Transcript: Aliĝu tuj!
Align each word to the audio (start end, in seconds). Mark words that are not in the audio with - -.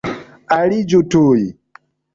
Aliĝu 0.55 1.03
tuj! 1.17 1.39